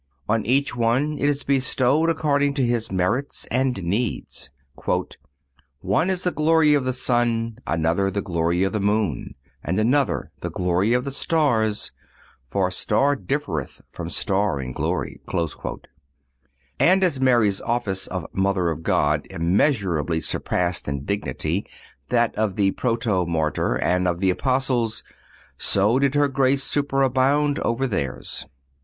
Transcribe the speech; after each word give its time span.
On 0.27 0.43
each 0.47 0.75
one 0.75 1.19
it 1.19 1.29
is 1.29 1.43
bestowed 1.43 2.09
according 2.09 2.55
to 2.55 2.65
his 2.65 2.91
merits 2.91 3.45
and 3.51 3.83
needs. 3.83 4.49
"One 5.81 6.09
is 6.09 6.23
the 6.23 6.31
glory 6.31 6.73
of 6.73 6.85
the 6.85 6.91
sun, 6.93 7.59
another 7.67 8.09
the 8.09 8.23
glory 8.23 8.63
of 8.63 8.73
the 8.73 8.79
moon, 8.79 9.35
and 9.63 9.77
another 9.77 10.31
the 10.39 10.49
glory 10.49 10.93
of 10.93 11.03
the 11.03 11.11
stars, 11.11 11.91
for 12.49 12.71
star 12.71 13.15
differeth 13.15 13.81
from 13.91 14.09
star 14.09 14.59
in 14.59 14.71
glory;"(242) 14.71 15.81
and 16.79 17.03
as 17.03 17.21
Mary's 17.21 17.61
office 17.61 18.07
of 18.07 18.25
Mother 18.33 18.71
of 18.71 18.81
God 18.81 19.27
immeasurably 19.29 20.19
surpassed 20.19 20.87
in 20.87 21.05
dignity 21.05 21.67
that 22.09 22.33
of 22.33 22.55
the 22.55 22.71
proto 22.71 23.23
martyr 23.27 23.75
and 23.75 24.07
of 24.07 24.17
the 24.17 24.31
Apostles, 24.31 25.03
so 25.59 25.99
did 25.99 26.15
her 26.15 26.27
grace 26.27 26.63
superabound 26.63 27.59
over 27.59 27.85
theirs. 27.85 28.47